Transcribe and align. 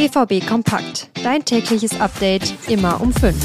BVB 0.00 0.46
Kompakt. 0.46 1.10
Dein 1.22 1.44
tägliches 1.44 2.00
Update 2.00 2.54
immer 2.70 3.02
um 3.02 3.12
5. 3.12 3.36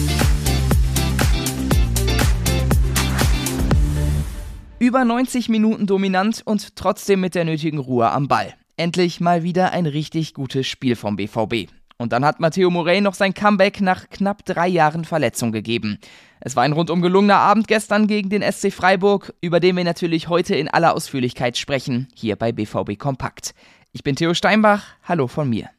Über 4.79 5.03
90 5.03 5.49
Minuten 5.49 5.85
dominant 5.85 6.43
und 6.45 6.77
trotzdem 6.77 7.19
mit 7.19 7.35
der 7.35 7.43
nötigen 7.43 7.79
Ruhe 7.79 8.09
am 8.09 8.29
Ball. 8.29 8.53
Endlich 8.77 9.19
mal 9.19 9.43
wieder 9.43 9.73
ein 9.73 9.85
richtig 9.85 10.33
gutes 10.33 10.65
Spiel 10.65 10.95
vom 10.95 11.17
BVB. 11.17 11.69
Und 11.97 12.13
dann 12.13 12.23
hat 12.23 12.39
Matteo 12.39 12.69
Morey 12.69 13.01
noch 13.01 13.15
sein 13.15 13.33
Comeback 13.33 13.81
nach 13.81 14.09
knapp 14.09 14.45
drei 14.45 14.69
Jahren 14.69 15.03
Verletzung 15.03 15.51
gegeben. 15.51 15.99
Es 16.39 16.55
war 16.55 16.63
ein 16.63 16.71
rundum 16.71 17.01
gelungener 17.01 17.39
Abend 17.39 17.67
gestern 17.67 18.07
gegen 18.07 18.29
den 18.29 18.41
SC 18.41 18.71
Freiburg, 18.71 19.33
über 19.41 19.59
den 19.59 19.75
wir 19.75 19.83
natürlich 19.83 20.29
heute 20.29 20.55
in 20.55 20.69
aller 20.69 20.95
Ausführlichkeit 20.95 21.57
sprechen, 21.57 22.07
hier 22.15 22.37
bei 22.37 22.53
BVB 22.53 22.97
Kompakt. 22.97 23.53
Ich 23.91 24.03
bin 24.03 24.15
Theo 24.15 24.33
Steinbach, 24.33 24.85
hallo 25.03 25.27
von 25.27 25.49
mir. 25.49 25.69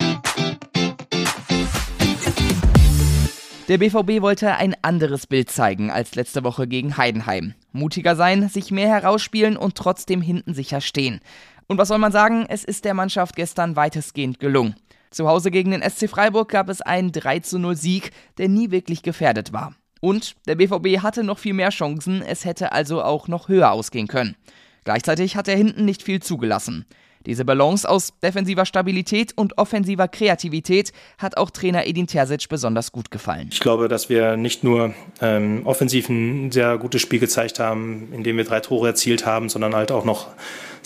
Der 3.68 3.78
BVB 3.78 4.22
wollte 4.22 4.54
ein 4.54 4.76
anderes 4.82 5.26
Bild 5.26 5.50
zeigen 5.50 5.90
als 5.90 6.14
letzte 6.14 6.44
Woche 6.44 6.68
gegen 6.68 6.96
Heidenheim. 6.96 7.54
Mutiger 7.72 8.14
sein, 8.14 8.48
sich 8.48 8.70
mehr 8.70 8.86
herausspielen 8.86 9.56
und 9.56 9.74
trotzdem 9.74 10.22
hinten 10.22 10.54
sicher 10.54 10.80
stehen. 10.80 11.20
Und 11.66 11.76
was 11.76 11.88
soll 11.88 11.98
man 11.98 12.12
sagen, 12.12 12.46
es 12.48 12.62
ist 12.62 12.84
der 12.84 12.94
Mannschaft 12.94 13.34
gestern 13.34 13.74
weitestgehend 13.74 14.38
gelungen. 14.38 14.76
Zu 15.10 15.26
Hause 15.26 15.50
gegen 15.50 15.72
den 15.72 15.82
SC 15.82 16.08
Freiburg 16.08 16.48
gab 16.48 16.68
es 16.68 16.80
einen 16.80 17.10
3 17.10 17.42
0 17.54 17.74
Sieg, 17.74 18.12
der 18.38 18.48
nie 18.48 18.70
wirklich 18.70 19.02
gefährdet 19.02 19.52
war. 19.52 19.74
Und 20.00 20.36
der 20.46 20.54
BVB 20.54 21.02
hatte 21.02 21.24
noch 21.24 21.40
viel 21.40 21.54
mehr 21.54 21.70
Chancen, 21.70 22.22
es 22.22 22.44
hätte 22.44 22.70
also 22.70 23.02
auch 23.02 23.26
noch 23.26 23.48
höher 23.48 23.72
ausgehen 23.72 24.06
können. 24.06 24.36
Gleichzeitig 24.84 25.34
hat 25.34 25.48
er 25.48 25.56
hinten 25.56 25.84
nicht 25.84 26.04
viel 26.04 26.22
zugelassen. 26.22 26.86
Diese 27.26 27.44
Balance 27.44 27.88
aus 27.88 28.12
defensiver 28.22 28.64
Stabilität 28.64 29.32
und 29.37 29.59
offensiver 29.59 30.09
Kreativität 30.09 30.92
hat 31.18 31.37
auch 31.37 31.51
Trainer 31.51 31.87
Edin 31.87 32.06
Terzic 32.06 32.48
besonders 32.48 32.92
gut 32.92 33.10
gefallen. 33.10 33.48
Ich 33.52 33.60
glaube, 33.60 33.88
dass 33.88 34.09
wir 34.09 34.37
nicht 34.37 34.64
nur 34.64 34.95
ähm, 35.20 35.62
offensiv 35.64 36.09
ein 36.09 36.51
sehr 36.52 36.78
gutes 36.78 37.02
Spiel 37.02 37.18
gezeigt 37.18 37.59
haben, 37.59 38.09
indem 38.12 38.36
wir 38.36 38.45
drei 38.45 38.60
Tore 38.60 38.88
erzielt 38.88 39.26
haben, 39.26 39.48
sondern 39.48 39.74
halt 39.74 39.90
auch 39.90 40.04
noch 40.04 40.28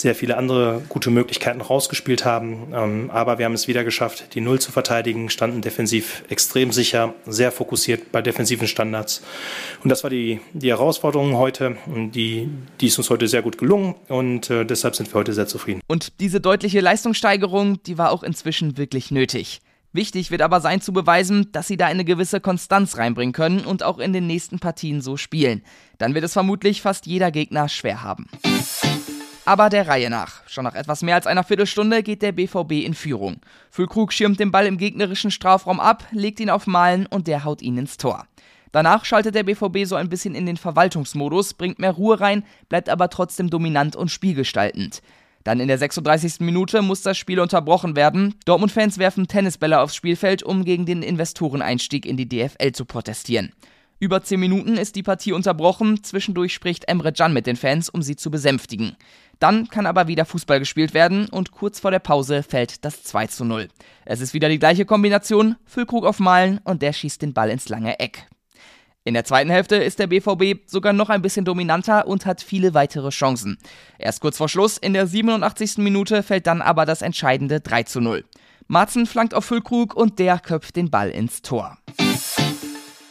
sehr 0.01 0.15
viele 0.15 0.37
andere 0.37 0.83
gute 0.89 1.11
Möglichkeiten 1.11 1.61
rausgespielt 1.61 2.25
haben. 2.25 2.73
Ähm, 2.75 3.11
aber 3.11 3.39
wir 3.39 3.45
haben 3.47 3.55
es 3.55 3.69
wieder 3.69 3.85
geschafft, 3.85 4.35
die 4.35 4.41
Null 4.41 4.61
zu 4.61 4.73
verteidigen, 4.73 5.31
standen 5.31 5.61
defensiv 5.61 6.25
extrem 6.29 6.73
sicher, 6.73 7.15
sehr 7.27 7.53
fokussiert 7.53 8.13
bei 8.13 8.23
defensiven 8.23 8.67
Standards. 8.67 9.23
Und 9.83 9.91
das 9.91 10.03
war 10.03 10.11
die, 10.11 10.41
die 10.53 10.69
Herausforderung 10.69 11.37
heute 11.37 11.77
die, 11.87 12.49
die 12.81 12.87
ist 12.87 12.99
uns 12.99 13.11
heute 13.11 13.29
sehr 13.29 13.43
gut 13.43 13.59
gelungen 13.59 13.95
und 14.09 14.51
äh, 14.51 14.65
deshalb 14.65 14.97
sind 14.97 15.13
wir 15.13 15.19
heute 15.19 15.33
sehr 15.33 15.47
zufrieden. 15.47 15.81
Und 15.87 16.21
diese 16.21 16.41
deutliche 16.41 16.81
Leistungssteigerung, 16.81 17.83
die 17.83 17.99
war 17.99 18.13
auch 18.13 18.23
inzwischen 18.23 18.77
wirklich 18.77 19.11
nötig. 19.11 19.61
Wichtig 19.93 20.31
wird 20.31 20.43
aber 20.43 20.61
sein 20.61 20.81
zu 20.81 20.93
beweisen, 20.93 21.51
dass 21.51 21.67
sie 21.67 21.77
da 21.77 21.87
eine 21.87 22.05
gewisse 22.05 22.41
Konstanz 22.41 22.97
reinbringen 22.97 23.33
können 23.33 23.65
und 23.65 23.83
auch 23.83 23.99
in 23.99 24.13
den 24.13 24.27
nächsten 24.29 24.61
Partien 24.61 25.01
so 25.01 25.17
spielen. 25.17 25.63
Dann 25.99 26.15
wird 26.15 26.25
es 26.25 26.33
vermutlich 26.33 26.81
fast 26.81 27.07
jeder 27.07 27.33
Gegner 27.33 27.69
schwer 27.69 28.05
haben. 28.05 28.27
Aber 29.51 29.69
der 29.69 29.89
Reihe 29.89 30.11
nach. 30.11 30.47
Schon 30.47 30.63
nach 30.63 30.77
etwas 30.77 31.03
mehr 31.03 31.17
als 31.17 31.27
einer 31.27 31.43
Viertelstunde 31.43 32.05
geht 32.05 32.23
der 32.23 32.31
BVB 32.31 32.85
in 32.85 32.95
Führung. 32.95 33.41
Füllkrug 33.73 34.13
schirmt 34.13 34.39
den 34.39 34.53
Ball 34.53 34.65
im 34.65 34.79
gegnerischen 34.79 35.33
Strafraum 35.33 35.81
ab, 35.81 36.05
legt 36.13 36.39
ihn 36.39 36.51
auf 36.51 36.69
Malen 36.69 37.07
und 37.07 37.27
der 37.27 37.43
haut 37.43 37.61
ihn 37.61 37.77
ins 37.77 37.97
Tor. 37.97 38.29
Danach 38.71 39.05
schaltet 39.05 39.35
der 39.35 39.43
BVB 39.43 39.87
so 39.87 39.97
ein 39.97 40.09
bisschen 40.09 40.37
in 40.37 40.47
den 40.47 40.57
Verwaltungsmodus, 40.57 41.55
bringt 41.55 41.81
mehr 41.81 41.91
Ruhe 41.91 42.21
rein, 42.21 42.45
bleibt 42.69 42.89
aber 42.89 43.11
trotzdem 43.11 43.51
dominant 43.51 43.97
und 43.97 44.13
spielgestaltend. 44.13 45.03
Dann 45.43 45.59
in 45.59 45.67
der 45.67 45.79
36. 45.79 46.39
Minute 46.39 46.81
muss 46.81 47.03
das 47.03 47.19
Spiel 47.19 47.41
unterbrochen 47.41 47.97
werden. 47.97 48.37
Dortmund-Fans 48.45 48.99
werfen 48.99 49.27
Tennisbälle 49.27 49.81
aufs 49.81 49.97
Spielfeld, 49.97 50.45
um 50.45 50.65
gegen 50.65 50.87
den 50.87 51.03
Investoreneinstieg 51.03 52.07
in 52.07 52.17
die 52.17 52.29
DFL 52.29 52.71
zu 52.71 52.85
protestieren. 52.85 53.53
Über 54.03 54.23
10 54.23 54.41
Minuten 54.41 54.79
ist 54.79 54.97
die 54.97 55.03
Partie 55.03 55.33
unterbrochen, 55.33 56.03
zwischendurch 56.03 56.55
spricht 56.55 56.89
Emre 56.89 57.13
Can 57.13 57.35
mit 57.35 57.47
den 57.47 57.57
Fans, 57.57 57.91
um 57.91 58.01
sie 58.01 58.17
zu 58.17 58.31
besänftigen. 58.31 58.97
Dann 59.41 59.69
kann 59.69 59.85
aber 59.85 60.09
wieder 60.09 60.25
Fußball 60.25 60.59
gespielt 60.59 60.95
werden 60.95 61.29
und 61.29 61.51
kurz 61.51 61.81
vor 61.81 61.91
der 61.91 61.99
Pause 61.99 62.43
fällt 62.43 62.83
das 62.87 63.03
2 63.03 63.27
zu 63.27 63.45
0. 63.45 63.69
Es 64.07 64.23
ist 64.23 64.33
wieder 64.33 64.49
die 64.49 64.59
gleiche 64.59 64.87
Kombination, 64.87 65.57
Füllkrug 65.67 66.07
auf 66.07 66.19
Malen 66.19 66.61
und 66.65 66.81
der 66.81 66.95
schießt 66.95 67.21
den 67.21 67.35
Ball 67.35 67.51
ins 67.51 67.69
lange 67.69 68.01
Eck. 68.01 68.27
In 69.05 69.13
der 69.13 69.25
zweiten 69.25 69.51
Hälfte 69.51 69.77
ist 69.77 69.99
der 69.99 70.07
BVB 70.07 70.67
sogar 70.67 70.95
noch 70.95 71.11
ein 71.11 71.21
bisschen 71.21 71.45
dominanter 71.45 72.07
und 72.07 72.25
hat 72.25 72.41
viele 72.41 72.73
weitere 72.73 73.11
Chancen. 73.11 73.59
Erst 73.99 74.23
kurz 74.23 74.39
vor 74.39 74.49
Schluss, 74.49 74.79
in 74.79 74.95
der 74.95 75.07
87. 75.07 75.77
Minute, 75.77 76.23
fällt 76.23 76.47
dann 76.47 76.63
aber 76.63 76.87
das 76.87 77.03
entscheidende 77.03 77.61
3 77.61 77.83
zu 77.83 78.01
0. 78.01 78.25
Marzen 78.67 79.05
flankt 79.05 79.35
auf 79.35 79.45
Füllkrug 79.45 79.95
und 79.95 80.19
der 80.19 80.39
köpft 80.39 80.77
den 80.77 80.91
Ball 80.91 81.11
ins 81.11 81.43
Tor. 81.43 81.77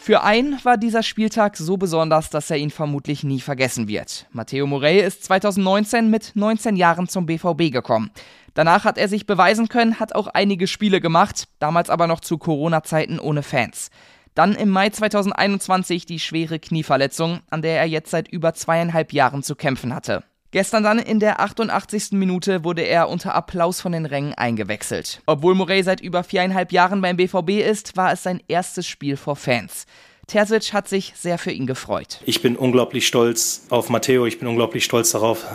Für 0.10 0.24
einen 0.24 0.58
war 0.66 0.78
dieser 0.78 1.04
Spieltag 1.04 1.56
so 1.56 1.78
besonders, 1.78 2.32
dass 2.32 2.50
er 2.50 2.58
ihn 2.58 2.72
vermutlich 2.72 3.24
nie 3.24 3.42
vergessen 3.42 3.88
wird. 3.88 4.26
Matteo 4.32 4.66
Morey 4.66 5.02
ist 5.02 5.24
2019 5.26 6.10
mit 6.10 6.32
19 6.34 6.78
Jahren 6.78 7.08
zum 7.08 7.28
BVB 7.28 7.72
gekommen. 7.72 8.10
Danach 8.56 8.86
hat 8.86 8.98
er 8.98 9.08
sich 9.08 9.28
beweisen 9.28 9.68
können, 9.68 10.00
hat 10.00 10.16
auch 10.16 10.26
einige 10.26 10.66
Spiele 10.66 11.00
gemacht, 11.00 11.48
damals 11.60 11.92
aber 11.92 12.08
noch 12.08 12.22
zu 12.22 12.40
Corona-Zeiten 12.40 13.20
ohne 13.20 13.44
Fans. 13.44 13.92
Dann 14.34 14.56
im 14.56 14.70
Mai 14.70 14.90
2021 14.90 16.08
die 16.08 16.20
schwere 16.20 16.58
Knieverletzung, 16.58 17.42
an 17.52 17.62
der 17.62 17.78
er 17.78 17.86
jetzt 17.86 18.10
seit 18.10 18.28
über 18.28 18.56
zweieinhalb 18.56 19.14
Jahren 19.14 19.44
zu 19.44 19.56
kämpfen 19.56 19.94
hatte. 19.94 20.24
Gestern 20.52 20.82
dann 20.82 20.98
in 20.98 21.20
der 21.20 21.42
88. 21.42 22.14
Minute 22.14 22.64
wurde 22.64 22.82
er 22.82 23.08
unter 23.08 23.36
Applaus 23.36 23.82
von 23.82 23.92
den 23.92 24.08
Rängen 24.08 24.34
eingewechselt. 24.34 25.22
Obwohl 25.28 25.54
Morey 25.54 25.84
seit 25.84 26.02
über 26.02 26.24
viereinhalb 26.24 26.72
Jahren 26.72 27.02
beim 27.02 27.18
BVB 27.18 27.62
ist, 27.64 27.96
war 27.98 28.12
es 28.12 28.24
sein 28.24 28.42
erstes 28.48 28.88
Spiel 28.88 29.16
vor 29.16 29.36
Fans. 29.36 29.86
Terzic 30.26 30.74
hat 30.74 30.88
sich 30.88 31.14
sehr 31.16 31.38
für 31.38 31.52
ihn 31.52 31.68
gefreut. 31.68 32.20
Ich 32.26 32.42
bin 32.42 32.56
unglaublich 32.56 33.06
stolz 33.06 33.68
auf 33.70 33.90
Matteo. 33.90 34.26
Ich 34.26 34.40
bin 34.40 34.48
unglaublich 34.48 34.86
stolz 34.86 35.12
darauf, 35.12 35.46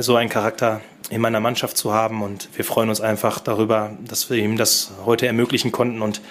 so 0.00 0.16
einen 0.16 0.30
Charakter 0.30 0.80
in 1.10 1.20
meiner 1.20 1.38
Mannschaft 1.38 1.76
zu 1.76 1.92
haben. 1.92 2.20
Und 2.20 2.48
wir 2.56 2.64
freuen 2.64 2.88
uns 2.88 3.00
einfach 3.00 3.38
darüber, 3.38 3.96
dass 4.00 4.30
wir 4.30 4.36
ihm 4.36 4.56
das 4.56 4.90
heute 5.04 5.28
ermöglichen 5.28 5.70
konnten. 5.70 6.02
Und 6.02 6.22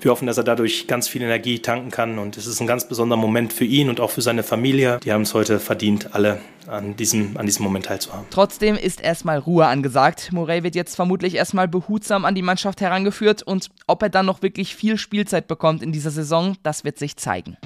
wir 0.00 0.10
hoffen, 0.10 0.26
dass 0.26 0.38
er 0.38 0.44
dadurch 0.44 0.86
ganz 0.86 1.08
viel 1.08 1.22
Energie 1.22 1.60
tanken 1.60 1.90
kann. 1.90 2.18
Und 2.18 2.36
es 2.36 2.46
ist 2.46 2.60
ein 2.60 2.66
ganz 2.66 2.88
besonderer 2.88 3.18
Moment 3.18 3.52
für 3.52 3.64
ihn 3.64 3.88
und 3.88 4.00
auch 4.00 4.10
für 4.10 4.22
seine 4.22 4.42
Familie. 4.42 5.00
Die 5.04 5.12
haben 5.12 5.22
es 5.22 5.34
heute 5.34 5.58
verdient, 5.58 6.14
alle 6.14 6.40
an 6.66 6.96
diesem, 6.96 7.36
an 7.36 7.46
diesem 7.46 7.64
Moment 7.64 7.86
teilzuhaben. 7.86 8.26
Trotzdem 8.30 8.76
ist 8.76 9.00
erstmal 9.00 9.38
Ruhe 9.38 9.66
angesagt. 9.66 10.32
Morey 10.32 10.62
wird 10.62 10.74
jetzt 10.74 10.96
vermutlich 10.96 11.34
erstmal 11.34 11.68
behutsam 11.68 12.24
an 12.24 12.34
die 12.34 12.42
Mannschaft 12.42 12.80
herangeführt 12.80 13.42
und 13.42 13.70
ob 13.86 14.02
er 14.02 14.08
dann 14.08 14.26
noch 14.26 14.42
wirklich 14.42 14.74
viel 14.74 14.98
Spielzeit 14.98 15.46
bekommt 15.46 15.82
in 15.82 15.92
dieser 15.92 16.10
Saison, 16.10 16.56
das 16.62 16.84
wird 16.84 16.98
sich 16.98 17.16
zeigen. 17.16 17.56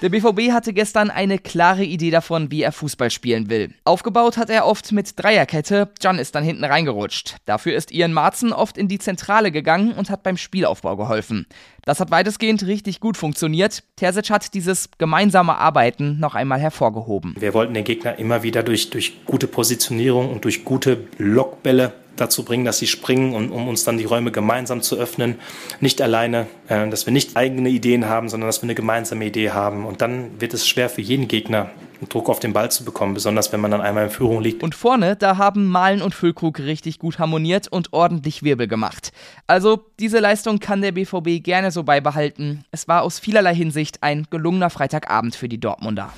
Der 0.00 0.10
BVB 0.10 0.52
hatte 0.52 0.72
gestern 0.72 1.10
eine 1.10 1.40
klare 1.40 1.82
Idee 1.82 2.12
davon, 2.12 2.52
wie 2.52 2.62
er 2.62 2.70
Fußball 2.70 3.10
spielen 3.10 3.50
will. 3.50 3.74
Aufgebaut 3.82 4.36
hat 4.36 4.48
er 4.48 4.64
oft 4.64 4.92
mit 4.92 5.18
Dreierkette, 5.18 5.90
John 6.00 6.20
ist 6.20 6.36
dann 6.36 6.44
hinten 6.44 6.62
reingerutscht. 6.62 7.34
Dafür 7.46 7.74
ist 7.74 7.90
Ian 7.90 8.12
Marzen 8.12 8.52
oft 8.52 8.78
in 8.78 8.86
die 8.86 9.00
Zentrale 9.00 9.50
gegangen 9.50 9.90
und 9.94 10.08
hat 10.08 10.22
beim 10.22 10.36
Spielaufbau 10.36 10.96
geholfen. 10.96 11.46
Das 11.84 11.98
hat 11.98 12.12
weitestgehend 12.12 12.64
richtig 12.64 13.00
gut 13.00 13.16
funktioniert. 13.16 13.82
Terzic 13.96 14.30
hat 14.30 14.54
dieses 14.54 14.88
gemeinsame 14.98 15.56
Arbeiten 15.56 16.20
noch 16.20 16.36
einmal 16.36 16.60
hervorgehoben. 16.60 17.34
Wir 17.36 17.52
wollten 17.52 17.74
den 17.74 17.82
Gegner 17.82 18.20
immer 18.20 18.44
wieder 18.44 18.62
durch, 18.62 18.90
durch 18.90 19.24
gute 19.24 19.48
Positionierung 19.48 20.30
und 20.30 20.44
durch 20.44 20.64
gute 20.64 21.08
Lockbälle 21.18 21.92
dazu 22.20 22.44
bringen, 22.44 22.64
dass 22.64 22.78
sie 22.78 22.86
springen, 22.86 23.34
und, 23.34 23.50
um 23.50 23.68
uns 23.68 23.84
dann 23.84 23.98
die 23.98 24.04
Räume 24.04 24.30
gemeinsam 24.30 24.82
zu 24.82 24.96
öffnen. 24.96 25.36
Nicht 25.80 26.00
alleine, 26.02 26.46
äh, 26.68 26.88
dass 26.88 27.06
wir 27.06 27.12
nicht 27.12 27.36
eigene 27.36 27.68
Ideen 27.68 28.08
haben, 28.08 28.28
sondern 28.28 28.48
dass 28.48 28.60
wir 28.62 28.64
eine 28.64 28.74
gemeinsame 28.74 29.26
Idee 29.26 29.50
haben. 29.50 29.86
Und 29.86 30.00
dann 30.00 30.40
wird 30.40 30.54
es 30.54 30.66
schwer 30.66 30.88
für 30.88 31.00
jeden 31.00 31.28
Gegner, 31.28 31.70
Druck 32.08 32.28
auf 32.28 32.38
den 32.38 32.52
Ball 32.52 32.70
zu 32.70 32.84
bekommen, 32.84 33.14
besonders 33.14 33.52
wenn 33.52 33.60
man 33.60 33.70
dann 33.70 33.80
einmal 33.80 34.04
in 34.04 34.10
Führung 34.10 34.40
liegt. 34.40 34.62
Und 34.62 34.74
vorne, 34.74 35.16
da 35.16 35.36
haben 35.36 35.66
Malen 35.66 36.02
und 36.02 36.14
Füllkrug 36.14 36.60
richtig 36.60 36.98
gut 36.98 37.18
harmoniert 37.18 37.68
und 37.68 37.92
ordentlich 37.92 38.42
Wirbel 38.42 38.68
gemacht. 38.68 39.12
Also 39.46 39.84
diese 39.98 40.20
Leistung 40.20 40.60
kann 40.60 40.80
der 40.80 40.92
BVB 40.92 41.42
gerne 41.42 41.70
so 41.70 41.82
beibehalten. 41.82 42.64
Es 42.70 42.86
war 42.86 43.02
aus 43.02 43.18
vielerlei 43.18 43.54
Hinsicht 43.54 44.02
ein 44.02 44.26
gelungener 44.30 44.70
Freitagabend 44.70 45.34
für 45.34 45.48
die 45.48 45.58
Dortmunder. 45.58 46.12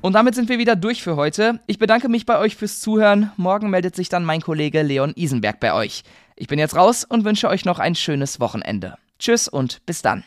Und 0.00 0.12
damit 0.12 0.34
sind 0.34 0.48
wir 0.48 0.58
wieder 0.58 0.76
durch 0.76 1.02
für 1.02 1.16
heute. 1.16 1.60
Ich 1.66 1.78
bedanke 1.78 2.08
mich 2.08 2.24
bei 2.24 2.38
euch 2.38 2.56
fürs 2.56 2.80
Zuhören. 2.80 3.32
Morgen 3.36 3.68
meldet 3.70 3.96
sich 3.96 4.08
dann 4.08 4.24
mein 4.24 4.40
Kollege 4.40 4.82
Leon 4.82 5.12
Isenberg 5.16 5.58
bei 5.58 5.72
euch. 5.72 6.04
Ich 6.36 6.46
bin 6.46 6.58
jetzt 6.58 6.76
raus 6.76 7.04
und 7.04 7.24
wünsche 7.24 7.48
euch 7.48 7.64
noch 7.64 7.80
ein 7.80 7.96
schönes 7.96 8.38
Wochenende. 8.38 8.96
Tschüss 9.18 9.48
und 9.48 9.84
bis 9.86 10.02
dann. 10.02 10.22